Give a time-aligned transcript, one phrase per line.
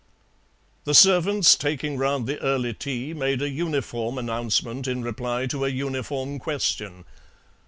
[0.85, 5.69] The servants taking round the early tea made a uniform announcement in reply to a
[5.69, 7.05] uniform question.